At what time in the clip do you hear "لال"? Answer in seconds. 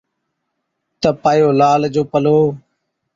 1.59-1.81